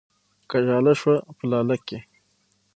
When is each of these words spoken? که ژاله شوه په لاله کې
که 0.49 0.57
ژاله 0.67 0.93
شوه 0.99 1.15
په 1.37 1.43
لاله 1.51 1.77
کې 1.87 1.99